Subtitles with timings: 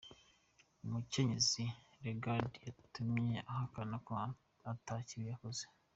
[0.85, 1.63] Umukenyezi
[2.03, 4.11] Lagarde yagumye ahakana ko
[4.71, 5.63] ata kibi yakoze.